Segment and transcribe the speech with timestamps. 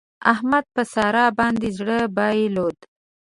[0.33, 2.77] احمد په سارا باندې زړه بايلود.